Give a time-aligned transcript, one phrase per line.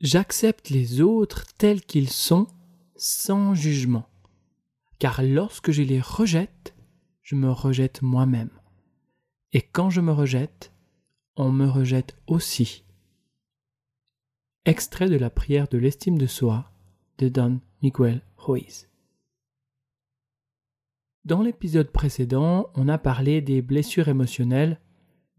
[0.00, 2.46] J'accepte les autres tels qu'ils sont,
[2.96, 4.08] sans jugement.
[4.98, 6.74] Car lorsque je les rejette,
[7.22, 8.50] je me rejette moi-même.
[9.52, 10.72] Et quand je me rejette,
[11.36, 12.84] on me rejette aussi.
[14.64, 16.70] Extrait de la prière de l'estime de soi
[17.18, 18.88] de Don Miguel Ruiz.
[21.24, 24.80] Dans l'épisode précédent, on a parlé des blessures émotionnelles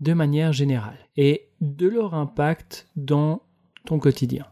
[0.01, 3.41] de manière générale et de leur impact dans
[3.85, 4.45] ton quotidien.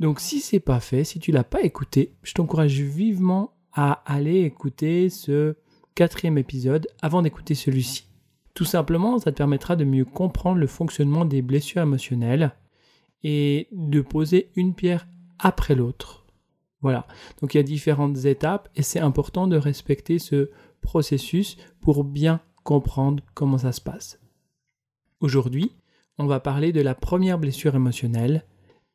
[0.00, 4.42] Donc si c'est pas fait, si tu l'as pas écouté, je t'encourage vivement à aller
[4.42, 5.56] écouter ce
[5.94, 8.06] quatrième épisode avant d'écouter celui-ci.
[8.54, 12.52] Tout simplement, ça te permettra de mieux comprendre le fonctionnement des blessures émotionnelles
[13.22, 15.06] et de poser une pierre
[15.38, 16.26] après l'autre.
[16.80, 17.06] Voilà.
[17.40, 20.50] Donc il y a différentes étapes et c'est important de respecter ce
[20.80, 24.20] processus pour bien comprendre comment ça se passe.
[25.20, 25.72] Aujourd'hui,
[26.18, 28.44] on va parler de la première blessure émotionnelle.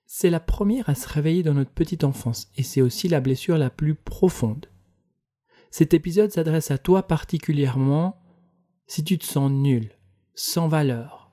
[0.05, 3.57] C'est la première à se réveiller dans notre petite enfance et c'est aussi la blessure
[3.57, 4.67] la plus profonde.
[5.71, 8.21] Cet épisode s'adresse à toi particulièrement
[8.85, 9.91] si tu te sens nul,
[10.35, 11.31] sans valeur,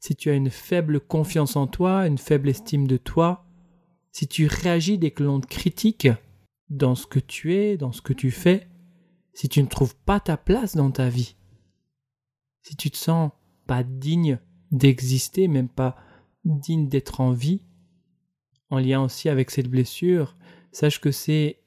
[0.00, 3.46] si tu as une faible confiance en toi, une faible estime de toi,
[4.12, 6.08] si tu réagis dès que l'on te critique
[6.68, 8.68] dans ce que tu es, dans ce que tu fais,
[9.32, 11.36] si tu ne trouves pas ta place dans ta vie,
[12.62, 13.30] si tu te sens
[13.66, 14.38] pas digne
[14.70, 15.96] d'exister, même pas
[16.44, 17.62] digne d'être en vie,
[18.74, 20.36] en lien aussi avec cette blessure,
[20.72, 21.58] sache que c'est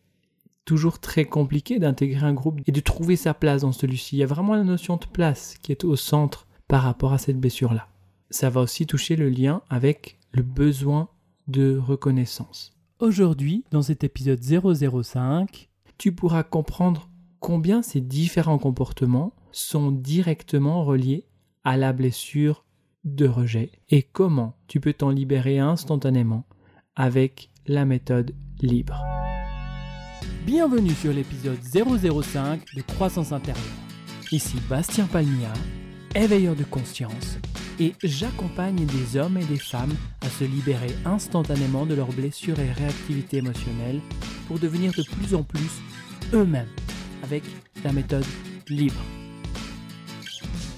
[0.66, 4.18] toujours très compliqué d'intégrer un groupe et de trouver sa place dans celui-ci.
[4.18, 7.18] Il y a vraiment la notion de place qui est au centre par rapport à
[7.18, 7.88] cette blessure-là.
[8.30, 11.08] Ça va aussi toucher le lien avec le besoin
[11.48, 12.74] de reconnaissance.
[13.00, 21.26] Aujourd'hui, dans cet épisode 005, tu pourras comprendre combien ces différents comportements sont directement reliés
[21.64, 22.66] à la blessure
[23.06, 26.46] de rejet et comment tu peux t'en libérer instantanément
[26.98, 29.06] avec la méthode libre.
[30.46, 33.64] Bienvenue sur l'épisode 005 de Croissance intérieure.
[34.32, 35.54] Ici Bastien Palmia,
[36.16, 37.38] éveilleur de conscience,
[37.80, 42.72] et j'accompagne des hommes et des femmes à se libérer instantanément de leurs blessures et
[42.72, 44.02] réactivités émotionnelles
[44.48, 45.70] pour devenir de plus en plus
[46.34, 46.66] eux-mêmes
[47.24, 47.44] avec
[47.84, 48.26] la méthode
[48.70, 49.00] libre.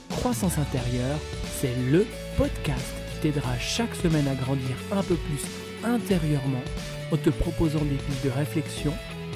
[0.09, 1.17] Croissance intérieure,
[1.61, 2.05] c'est le
[2.37, 6.63] podcast qui t'aidera chaque semaine à grandir un peu plus intérieurement
[7.11, 8.93] en te proposant des pistes de réflexion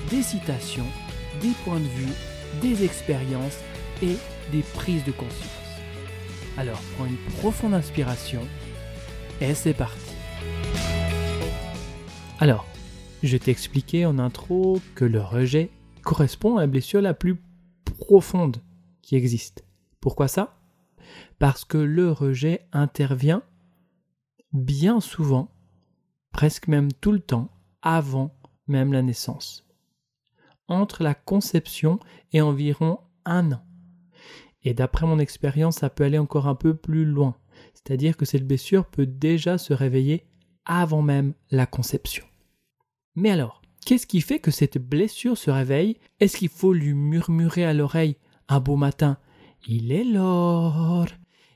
[0.09, 0.85] des citations,
[1.41, 2.13] des points de vue,
[2.61, 3.57] des expériences
[4.01, 4.17] et
[4.51, 5.49] des prises de conscience.
[6.57, 8.41] Alors prends une profonde inspiration
[9.41, 10.13] et c'est parti.
[12.39, 12.65] Alors,
[13.23, 15.69] je t'ai expliqué en intro que le rejet
[16.03, 17.41] correspond à la blessure la plus
[17.99, 18.57] profonde
[19.01, 19.63] qui existe.
[20.01, 20.57] Pourquoi ça?
[21.39, 23.43] Parce que le rejet intervient
[24.51, 25.49] bien souvent,
[26.33, 27.49] presque même tout le temps,
[27.81, 28.35] avant
[28.67, 29.63] même la naissance
[30.67, 31.99] entre la conception
[32.31, 33.61] et environ un an.
[34.63, 37.35] Et d'après mon expérience, ça peut aller encore un peu plus loin.
[37.73, 40.25] C'est-à-dire que cette blessure peut déjà se réveiller
[40.65, 42.23] avant même la conception.
[43.15, 45.97] Mais alors, qu'est-ce qui fait que cette blessure se réveille?
[46.19, 48.15] Est-ce qu'il faut lui murmurer à l'oreille
[48.47, 49.17] un beau matin?
[49.67, 51.07] Il est l'heure,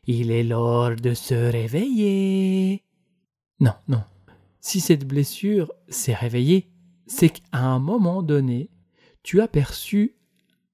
[0.05, 2.83] il est l'heure de se réveiller
[3.59, 4.03] Non, non.
[4.67, 6.69] Si cette blessure s'est réveillée,
[7.05, 8.69] c'est qu'à un moment donné,
[9.23, 10.17] tu as perçu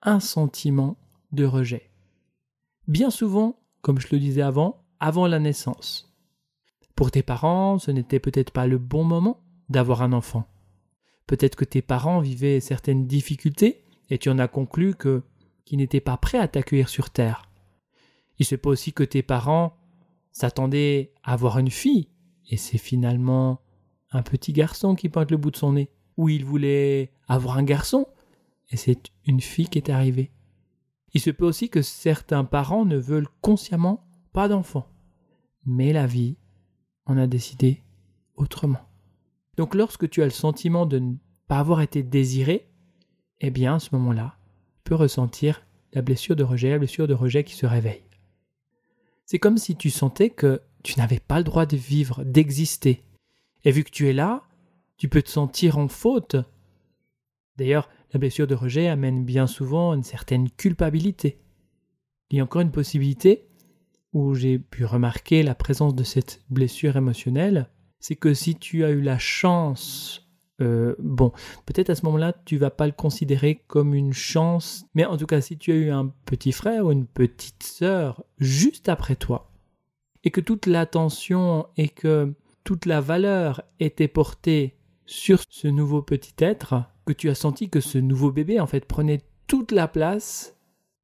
[0.01, 0.97] un sentiment
[1.31, 1.91] de rejet.
[2.87, 6.11] Bien souvent, comme je le disais avant, avant la naissance.
[6.95, 10.47] Pour tes parents, ce n'était peut-être pas le bon moment d'avoir un enfant.
[11.27, 16.17] Peut-être que tes parents vivaient certaines difficultés et tu en as conclu qu'ils n'étaient pas
[16.17, 17.47] prêts à t'accueillir sur terre.
[18.39, 19.77] Il se peut aussi que tes parents
[20.31, 22.09] s'attendaient à avoir une fille
[22.49, 23.62] et c'est finalement
[24.13, 25.89] un petit garçon qui pointe le bout de son nez.
[26.17, 28.05] Ou ils voulaient avoir un garçon
[28.73, 30.31] et c'est une fille qui est arrivée.
[31.13, 34.87] Il se peut aussi que certains parents ne veulent consciemment pas d'enfants,
[35.65, 36.37] mais la vie
[37.05, 37.83] en a décidé
[38.35, 38.89] autrement.
[39.57, 41.15] Donc lorsque tu as le sentiment de ne
[41.47, 42.67] pas avoir été désiré,
[43.41, 44.37] eh bien à ce moment-là,
[44.77, 48.03] tu peux ressentir la blessure de rejet, la blessure de rejet qui se réveille.
[49.25, 53.03] C'est comme si tu sentais que tu n'avais pas le droit de vivre, d'exister.
[53.63, 54.43] Et vu que tu es là,
[54.97, 56.35] tu peux te sentir en faute.
[57.57, 61.39] D'ailleurs, la blessure de rejet amène bien souvent une certaine culpabilité.
[62.29, 63.47] Il y a encore une possibilité
[64.13, 67.69] où j'ai pu remarquer la présence de cette blessure émotionnelle,
[67.99, 70.29] c'est que si tu as eu la chance,
[70.61, 71.31] euh, bon,
[71.65, 75.25] peut-être à ce moment-là, tu vas pas le considérer comme une chance, mais en tout
[75.25, 79.51] cas, si tu as eu un petit frère ou une petite sœur juste après toi,
[80.23, 82.33] et que toute l'attention et que
[82.63, 87.81] toute la valeur était portée sur ce nouveau petit être, que tu as senti que
[87.81, 90.57] ce nouveau bébé en fait prenait toute la place,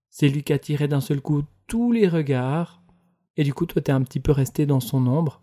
[0.09, 2.81] c'est lui qui attirait d'un seul coup tous les regards,
[3.35, 5.41] et du coup toi t'es un petit peu resté dans son ombre,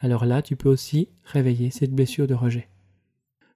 [0.00, 2.68] alors là tu peux aussi réveiller cette blessure de rejet.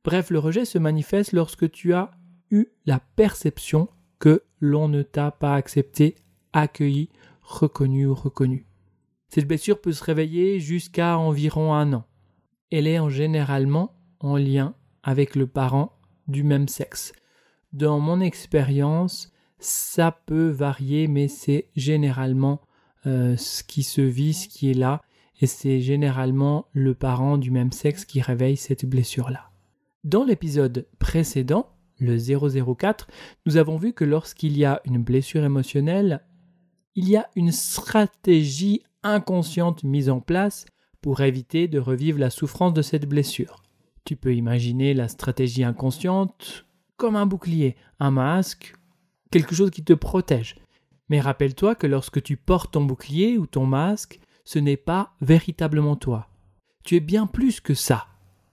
[0.05, 2.11] Bref, le rejet se manifeste lorsque tu as
[2.50, 3.88] eu la perception
[4.19, 6.17] que l'on ne t'a pas accepté,
[6.52, 7.08] accueilli,
[7.43, 8.67] reconnu ou reconnu.
[9.34, 12.05] Cette blessure peut se réveiller jusqu'à environ un an.
[12.70, 15.99] Elle est en généralement en lien avec le parent
[16.29, 17.14] du même sexe.
[17.73, 22.61] Dans mon expérience, ça peut varier, mais c'est généralement
[23.06, 25.00] euh, ce qui se vit, ce qui est là,
[25.40, 29.49] et c'est généralement le parent du même sexe qui réveille cette blessure-là.
[30.05, 33.08] Dans l'épisode précédent, le 004,
[33.46, 36.23] nous avons vu que lorsqu'il y a une blessure émotionnelle,
[36.94, 40.66] il y a une stratégie inconsciente mise en place
[41.00, 43.62] pour éviter de revivre la souffrance de cette blessure.
[44.04, 46.66] Tu peux imaginer la stratégie inconsciente
[46.96, 48.75] comme un bouclier, un masque,
[49.31, 50.56] quelque chose qui te protège.
[51.08, 55.96] Mais rappelle-toi que lorsque tu portes ton bouclier ou ton masque, ce n'est pas véritablement
[55.96, 56.28] toi.
[56.84, 58.06] Tu es bien plus que ça.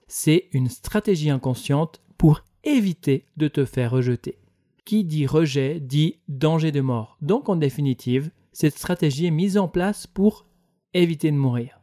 [0.08, 4.38] C'est une stratégie inconsciente pour éviter de te faire rejeter.
[4.84, 7.16] Qui dit rejet dit danger de mort.
[7.22, 10.46] Donc en définitive, cette stratégie est mise en place pour
[10.94, 11.80] éviter de mourir.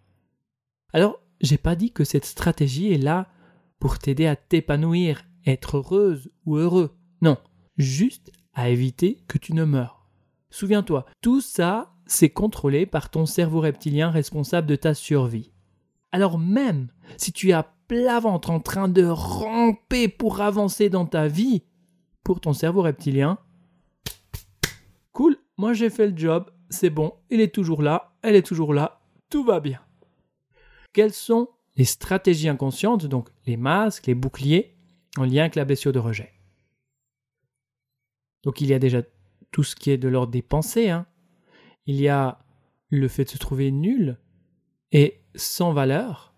[0.93, 3.29] Alors, j'ai pas dit que cette stratégie est là
[3.79, 6.97] pour t'aider à t'épanouir, être heureuse ou heureux.
[7.21, 7.37] Non,
[7.77, 10.07] juste à éviter que tu ne meurs.
[10.49, 15.51] Souviens-toi, tout ça, c'est contrôlé par ton cerveau reptilien responsable de ta survie.
[16.11, 16.87] Alors même
[17.17, 21.63] si tu es à plat ventre en train de ramper pour avancer dans ta vie,
[22.23, 23.37] pour ton cerveau reptilien,
[25.11, 28.73] cool, moi j'ai fait le job, c'est bon, il est toujours là, elle est toujours
[28.73, 29.81] là, tout va bien.
[30.93, 34.75] Quelles sont les stratégies inconscientes, donc les masques, les boucliers,
[35.17, 36.33] en lien avec la blessure de rejet?
[38.43, 39.01] Donc il y a déjà
[39.51, 40.89] tout ce qui est de l'ordre des pensées.
[40.89, 41.05] Hein.
[41.85, 42.39] Il y a
[42.89, 44.17] le fait de se trouver nul
[44.91, 46.33] et sans valeur.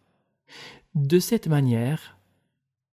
[0.95, 2.17] De cette manière,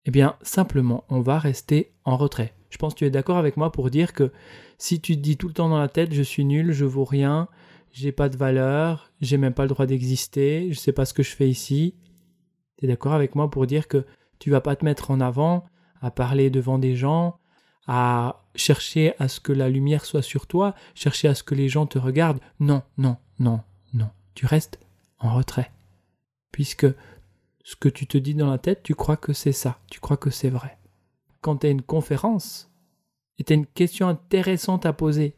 [0.05, 2.53] eh bien, simplement, on va rester en retrait.
[2.75, 4.33] Je pense que tu es d'accord avec moi pour dire que
[4.77, 7.05] si tu te dis tout le temps dans la tête je suis nul, je vaux
[7.05, 7.47] rien,
[7.93, 11.23] j'ai pas de valeur, j'ai même pas le droit d'exister, je sais pas ce que
[11.23, 11.95] je fais ici,
[12.77, 14.05] tu es d'accord avec moi pour dire que
[14.39, 15.63] tu vas pas te mettre en avant,
[16.01, 17.39] à parler devant des gens,
[17.87, 21.69] à chercher à ce que la lumière soit sur toi, chercher à ce que les
[21.69, 22.41] gens te regardent.
[22.59, 23.61] Non, non, non,
[23.93, 24.09] non.
[24.33, 24.81] Tu restes
[25.19, 25.71] en retrait.
[26.51, 26.87] Puisque
[27.63, 30.17] ce que tu te dis dans la tête, tu crois que c'est ça, tu crois
[30.17, 30.77] que c'est vrai.
[31.45, 32.73] Quand tu as une conférence,
[33.37, 35.35] et tu as une question intéressante à poser,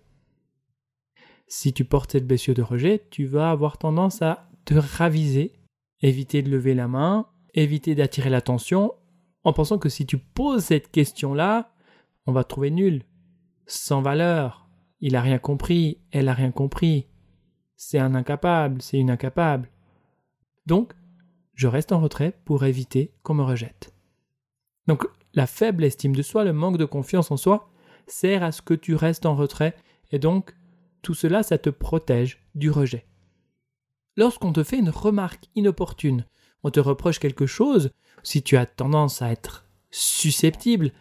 [1.49, 5.51] si tu portes cette blessure de rejet, tu vas avoir tendance à te raviser,
[5.99, 8.93] éviter de lever la main, éviter d'attirer l'attention,
[9.43, 11.73] en pensant que si tu poses cette question-là,
[12.25, 13.03] on va te trouver nul,
[13.65, 14.69] sans valeur,
[15.01, 17.07] il a rien compris, elle a rien compris,
[17.75, 19.69] c'est un incapable, c'est une incapable.
[20.67, 20.93] Donc,
[21.53, 23.93] je reste en retrait pour éviter qu'on me rejette.
[24.87, 27.69] Donc, la faible estime de soi, le manque de confiance en soi,
[28.07, 29.75] sert à ce que tu restes en retrait,
[30.11, 30.55] et donc
[31.01, 33.05] tout cela, ça te protège du rejet.
[34.15, 36.25] Lorsqu'on te fait une remarque inopportune,
[36.63, 37.91] on te reproche quelque chose,
[38.23, 40.91] si tu as tendance à être susceptible,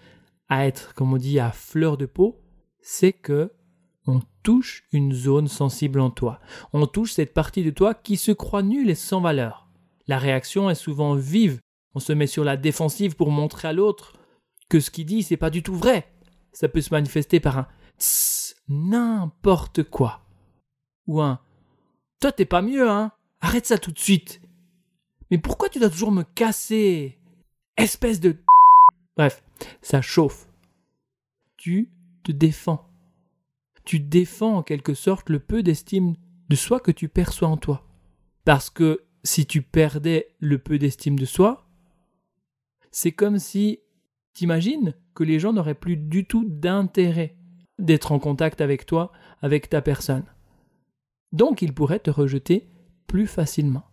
[0.49, 2.41] à être, comme on dit, à fleur de peau,
[2.81, 3.53] c'est que
[4.07, 6.39] on touche une zone sensible en toi.
[6.73, 9.69] On touche cette partie de toi qui se croit nulle et sans valeur.
[10.07, 11.59] La réaction est souvent vive.
[11.97, 14.13] On se met sur la défensive pour montrer à l'autre
[14.69, 16.13] que ce qu'il dit, c'est pas du tout vrai.
[16.53, 17.69] Ça peut se manifester par un
[18.69, 20.21] n'importe quoi.
[21.07, 21.41] Ou un
[22.21, 24.43] Toi t'es pas mieux, hein Arrête ça tout de suite.
[25.31, 27.19] Mais pourquoi tu dois toujours me casser
[27.79, 28.37] Espèce de.
[29.17, 29.43] Bref,
[29.81, 30.51] ça chauffe.
[31.57, 31.91] Tu
[32.25, 32.91] te défends.
[33.87, 36.15] Tu défends en quelque sorte le peu d'estime
[36.51, 37.89] de soi que tu perçois en toi.
[38.45, 41.66] Parce que si tu perdais le peu d'estime de soi,
[42.99, 43.81] c'est comme si,
[44.33, 47.37] t'imagines, que les gens n'auraient plus du tout d'intérêt
[47.79, 49.13] d'être en contact avec toi,
[49.43, 50.25] avec ta personne.
[51.31, 52.71] Donc il pourrait te rejeter
[53.07, 53.85] plus facilement.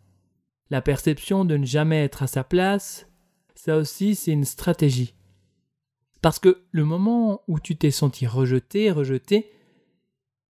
[0.70, 3.12] La perception de ne jamais être à sa place,
[3.56, 5.16] ça aussi c'est une stratégie.
[6.22, 9.52] Parce que le moment où tu t'es senti rejeté, rejeté,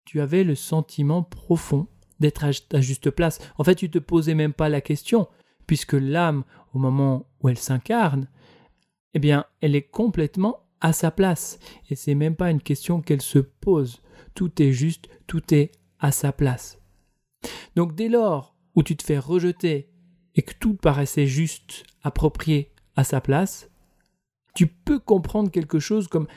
[0.06, 1.88] tu avais le sentiment profond
[2.20, 3.40] d'être à ta juste place.
[3.58, 5.28] En fait, tu te posais même pas la question,
[5.66, 6.44] puisque l'âme,
[6.76, 8.28] au moment où elle s'incarne,
[9.14, 11.60] eh bien, elle est complètement à sa place.
[11.90, 14.02] Et c'est même pas une question qu'elle se pose.
[14.36, 16.80] Tout est juste, tout est à sa place.
[17.76, 19.90] Donc dès lors où tu te fais rejeter
[20.36, 23.70] et que tout paraissait juste, approprié à sa place,
[24.56, 26.28] tu peux comprendre quelque chose comme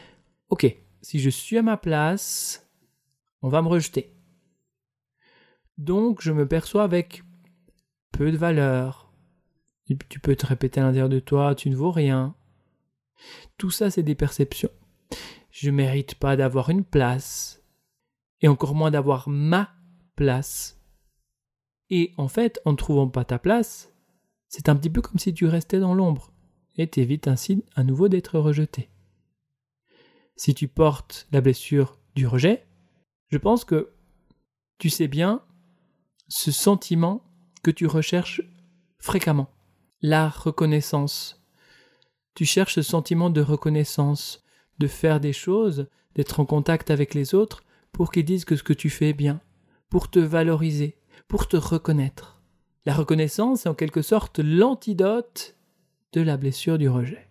[0.49, 2.71] Ok, si je suis à ma place,
[3.43, 4.15] on va me rejeter.
[5.77, 7.23] Donc je me perçois avec
[8.13, 9.13] peu de valeur.
[9.87, 12.35] Tu peux te répéter à l'intérieur de toi, tu ne vaux rien.
[13.59, 14.71] Tout ça, c'est des perceptions.
[15.51, 17.63] Je ne mérite pas d'avoir une place,
[18.41, 19.75] et encore moins d'avoir ma
[20.15, 20.81] place.
[21.91, 23.93] Et en fait, en ne trouvant pas ta place,
[24.49, 26.33] c'est un petit peu comme si tu restais dans l'ombre,
[26.77, 28.91] et t'évites ainsi à nouveau d'être rejeté.
[30.37, 32.67] Si tu portes la blessure du rejet,
[33.29, 33.93] je pense que
[34.79, 35.43] tu sais bien
[36.29, 37.25] ce sentiment
[37.63, 38.43] que tu recherches
[38.99, 39.49] fréquemment,
[40.03, 41.36] la reconnaissance.
[42.37, 44.45] Tu cherches ce sentiment de reconnaissance,
[44.79, 48.63] de faire des choses, d'être en contact avec les autres pour qu'ils disent que ce
[48.63, 49.41] que tu fais est bien,
[49.89, 52.43] pour te valoriser, pour te reconnaître.
[52.85, 55.57] La reconnaissance est en quelque sorte l'antidote
[56.13, 57.27] de la blessure du rejet.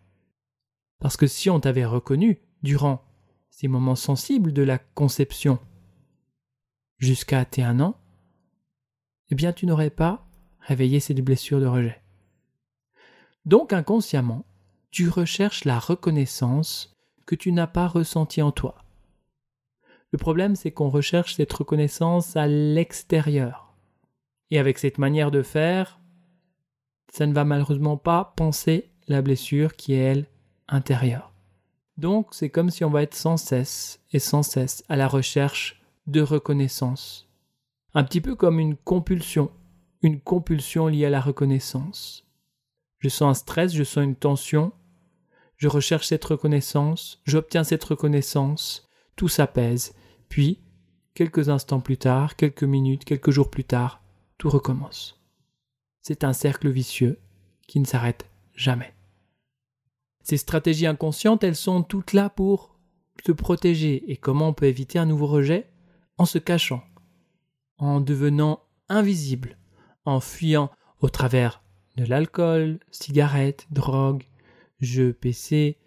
[0.99, 3.05] Parce que si on t'avait reconnu durant
[3.51, 5.59] ces moments sensibles de la conception
[6.97, 7.95] jusqu'à tes un an,
[9.29, 10.27] eh bien tu n'aurais pas
[10.61, 12.01] réveillé cette blessure de rejet.
[13.45, 14.45] Donc inconsciemment,
[14.95, 18.75] tu recherches la reconnaissance que tu n'as pas ressentie en toi.
[20.13, 23.75] Le problème, c'est qu'on recherche cette reconnaissance à l'extérieur.
[24.51, 25.99] Et avec cette manière de faire,
[27.11, 30.27] ça ne va malheureusement pas penser la blessure qui est, elle,
[30.69, 31.33] intérieure.
[31.97, 35.81] Donc, c'est comme si on va être sans cesse et sans cesse à la recherche
[36.07, 37.29] de reconnaissance.
[37.93, 39.51] Un petit peu comme une compulsion,
[40.01, 42.25] une compulsion liée à la reconnaissance.
[42.99, 44.71] Je sens un stress, je sens une tension,
[45.57, 49.93] je recherche cette reconnaissance, j'obtiens cette reconnaissance, tout s'apaise,
[50.29, 50.59] puis,
[51.13, 54.01] quelques instants plus tard, quelques minutes, quelques jours plus tard,
[54.37, 55.21] tout recommence.
[56.01, 57.19] C'est un cercle vicieux
[57.67, 58.93] qui ne s'arrête jamais.
[60.23, 62.77] Ces stratégies inconscientes, elles sont toutes là pour
[63.25, 64.11] se protéger.
[64.11, 65.69] Et comment on peut éviter un nouveau rejet?
[66.17, 66.83] En se cachant,
[67.77, 69.57] en devenant invisible,
[70.05, 70.71] en fuyant
[71.01, 71.61] au travers
[71.97, 74.23] de l'alcool, cigarettes, drogue,
[74.79, 75.77] jeux PC,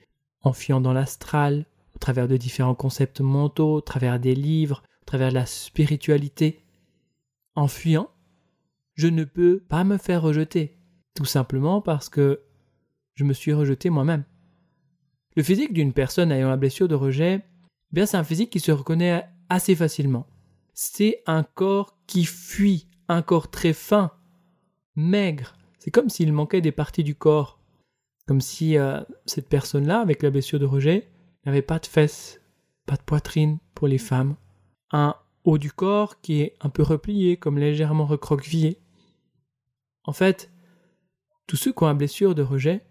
[0.43, 5.05] en fuyant dans l'astral, au travers de différents concepts mentaux, au travers des livres, au
[5.05, 6.65] travers de la spiritualité.
[7.55, 8.11] En fuyant,
[8.95, 10.77] je ne peux pas me faire rejeter,
[11.15, 12.43] tout simplement parce que
[13.15, 14.25] je me suis rejeté moi-même.
[15.37, 18.61] Le physique d'une personne ayant la blessure de rejet, eh bien c'est un physique qui
[18.61, 20.27] se reconnaît assez facilement.
[20.75, 24.13] C'est un corps qui fuit, un corps très fin,
[24.95, 25.57] maigre.
[25.79, 27.58] C'est comme s'il manquait des parties du corps.
[28.29, 31.09] Comme si euh, cette personne-là, avec la blessure de rejet,
[31.47, 32.43] n'avait pas de fesses,
[32.85, 34.37] pas de poitrine pour les femmes,
[34.93, 38.83] un haut du corps qui est un peu replié, comme légèrement recroquevillé.
[40.05, 40.53] En fait,
[41.47, 42.85] tous ceux qui ont une blessure de rejet,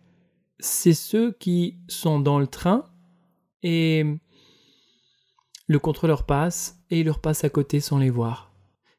[0.59, 2.85] c'est ceux qui sont dans le train
[3.61, 4.05] et
[5.67, 8.51] le contrôleur passe et il leur passe à côté sans les voir.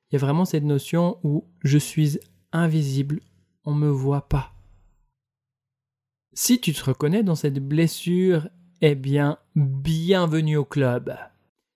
[0.09, 2.21] Il y a vraiment cette notion où je suis
[2.53, 3.19] invisible,
[3.65, 4.58] on ne me voit pas.
[6.41, 8.49] Si tu te reconnais dans cette blessure,
[8.81, 11.19] eh bien, bienvenue au club.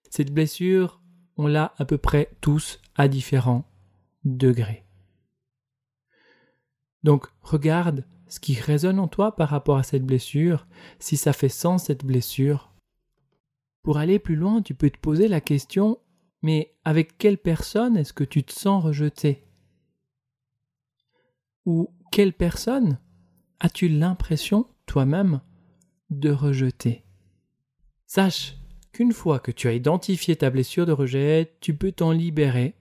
[0.09, 1.01] Cette blessure,
[1.35, 3.69] on l'a à peu près tous à différents
[4.23, 4.85] degrés.
[7.03, 10.65] Donc, regarde ce qui résonne en toi par rapport à cette blessure,
[10.97, 12.73] si ça fait sens cette blessure.
[13.81, 15.99] Pour aller plus loin, tu peux te poser la question
[16.41, 19.43] mais avec quelle personne est-ce que tu te sens rejeté?
[21.65, 22.97] Ou quelle personne
[23.63, 25.39] as-tu l'impression toi-même
[26.09, 27.05] de rejeter?
[28.05, 28.57] Sache
[28.91, 32.75] qu'une fois que tu as identifié ta blessure de rejet, tu peux t'en libérer.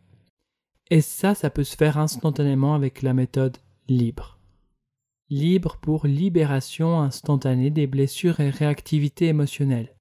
[0.91, 3.57] Et ça, ça peut se faire instantanément avec la méthode
[3.89, 4.41] libre.
[5.31, 9.95] Libre pour libération instantanée des blessures et réactivité émotionnelle.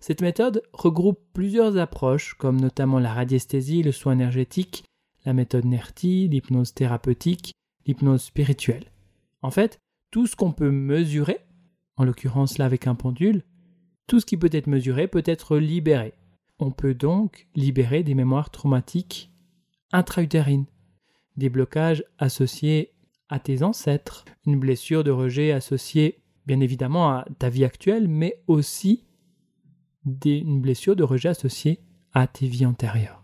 [0.00, 4.84] Cette méthode regroupe plusieurs approches, comme notamment la radiesthésie, le soin énergétique,
[5.24, 7.54] la méthode NERTI, l'hypnose thérapeutique,
[7.86, 8.84] l'hypnose spirituelle.
[9.42, 11.38] En fait, tout ce qu'on peut mesurer,
[11.96, 13.42] en l'occurrence là avec un pendule,
[14.06, 16.14] tout ce qui peut être mesuré peut être libéré.
[16.58, 19.30] On peut donc libérer des mémoires traumatiques
[19.92, 20.66] intra-utérines,
[21.36, 22.92] des blocages associés
[23.28, 28.42] à tes ancêtres, une blessure de rejet associée bien évidemment à ta vie actuelle, mais
[28.46, 29.04] aussi
[30.24, 31.80] une blessure de rejet associée
[32.12, 33.22] à tes vies antérieures.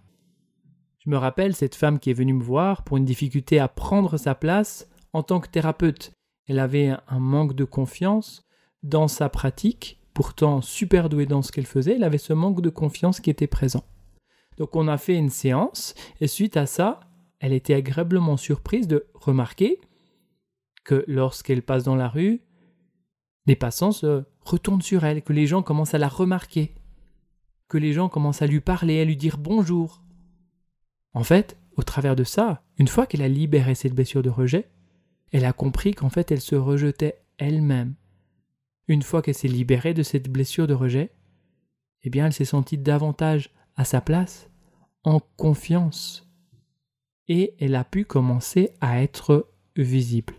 [0.98, 4.16] Je me rappelle cette femme qui est venue me voir pour une difficulté à prendre
[4.16, 6.12] sa place en tant que thérapeute
[6.46, 8.46] elle avait un manque de confiance
[8.82, 12.70] dans sa pratique, pourtant super douée dans ce qu'elle faisait, elle avait ce manque de
[12.70, 13.84] confiance qui était présent.
[14.56, 17.00] Donc on a fait une séance, et suite à ça,
[17.40, 19.80] elle était agréablement surprise de remarquer
[20.84, 22.40] que lorsqu'elle passe dans la rue,
[23.46, 26.74] les passants se retournent sur elle, que les gens commencent à la remarquer,
[27.68, 30.02] que les gens commencent à lui parler, à lui dire bonjour.
[31.12, 34.70] En fait, au travers de ça, une fois qu'elle a libéré cette blessure de rejet,
[35.32, 37.94] elle a compris qu'en fait elle se rejetait elle-même.
[38.88, 41.12] Une fois qu'elle s'est libérée de cette blessure de rejet,
[42.02, 44.48] eh bien elle s'est sentie davantage à sa place,
[45.04, 46.28] en confiance,
[47.28, 50.34] et elle a pu commencer à être visible.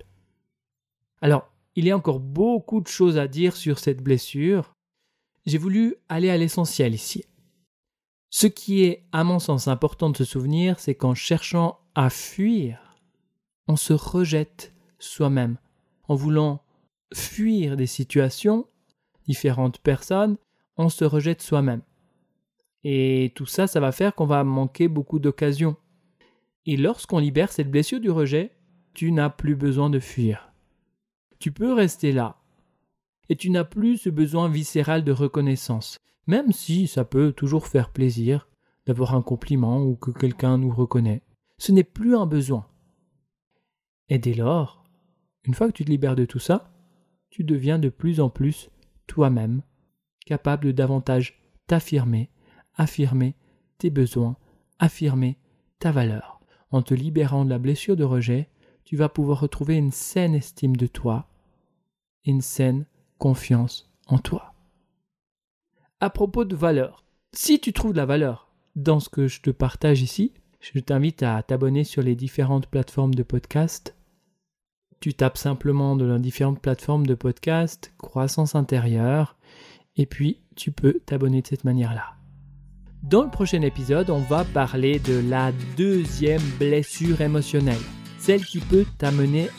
[1.22, 4.74] Alors, il y a encore beaucoup de choses à dire sur cette blessure.
[5.46, 7.26] J'ai voulu aller à l'essentiel ici.
[8.30, 12.98] Ce qui est, à mon sens, important de se souvenir, c'est qu'en cherchant à fuir,
[13.68, 15.58] on se rejette soi-même.
[16.08, 16.62] En voulant
[17.14, 18.68] fuir des situations,
[19.28, 20.38] différentes personnes,
[20.78, 21.82] on se rejette soi-même.
[22.84, 25.76] Et tout ça, ça va faire qu'on va manquer beaucoup d'occasions.
[26.66, 28.58] Et lorsqu'on libère cette blessure du rejet,
[28.94, 30.52] tu n'as plus besoin de fuir.
[31.40, 32.38] Tu peux rester là.
[33.30, 37.92] Et tu n'as plus ce besoin viscéral de reconnaissance, même si ça peut toujours faire
[37.92, 38.48] plaisir
[38.86, 41.22] d'avoir un compliment ou que quelqu'un nous reconnaît.
[41.58, 42.68] Ce n'est plus un besoin.
[44.10, 44.77] Et dès lors,
[45.48, 46.70] une fois que tu te libères de tout ça,
[47.30, 48.70] tu deviens de plus en plus
[49.08, 49.62] toi-même,
[50.26, 52.30] capable de davantage t'affirmer,
[52.76, 53.36] affirmer
[53.78, 54.36] tes besoins,
[54.78, 55.38] affirmer
[55.80, 56.42] ta valeur.
[56.70, 58.50] En te libérant de la blessure de rejet,
[58.84, 61.30] tu vas pouvoir retrouver une saine estime de toi,
[62.26, 62.86] une saine
[63.18, 64.54] confiance en toi.
[66.02, 69.50] À propos de valeur, si tu trouves de la valeur dans ce que je te
[69.50, 73.97] partage ici, je t'invite à t'abonner sur les différentes plateformes de podcast.
[75.00, 79.36] Tu tapes simplement de les différentes plateformes de podcast, croissance intérieure,
[79.96, 82.16] et puis tu peux t'abonner de cette manière-là.
[83.04, 87.78] Dans le prochain épisode, on va parler de la deuxième blessure émotionnelle
[88.28, 89.50] celle qui peut t'amener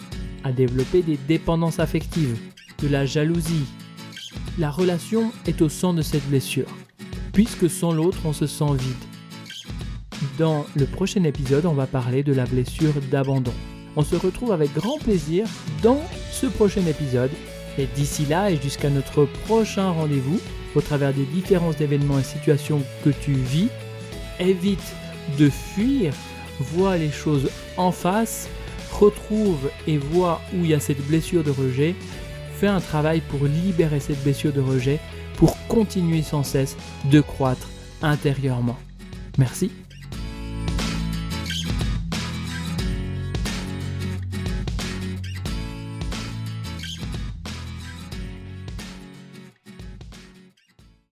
[0.44, 2.38] à développer des dépendances affectives,
[2.82, 3.64] de la jalousie.
[4.58, 6.68] La relation est au centre de cette blessure,
[7.32, 10.28] puisque sans l'autre on se sent vide.
[10.38, 13.54] Dans le prochain épisode, on va parler de la blessure d'abandon.
[13.96, 15.46] On se retrouve avec grand plaisir
[15.82, 17.30] dans ce prochain épisode.
[17.78, 20.40] Et d'ici là et jusqu'à notre prochain rendez-vous,
[20.74, 23.68] au travers des différents événements et situations que tu vis,
[24.40, 24.94] évite
[25.38, 26.12] de fuir,
[26.60, 28.48] vois les choses en face
[28.92, 31.94] retrouve et voit où il y a cette blessure de rejet,
[32.54, 34.98] fais un travail pour libérer cette blessure de rejet,
[35.36, 37.68] pour continuer sans cesse de croître
[38.02, 38.76] intérieurement.
[39.38, 39.70] Merci